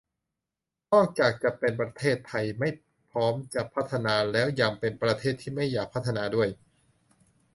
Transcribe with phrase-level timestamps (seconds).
[0.93, 2.17] นอกจากจะเป็นประเทศ
[2.59, 2.69] ไม่
[3.11, 6.49] พร้อมจะพัฒนาแล้วยังเป็นประเทศที่ไม่อยากพัฒนาด้วย